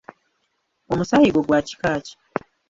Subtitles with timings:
[0.91, 2.13] Omusaayi gwo gwa kika ki?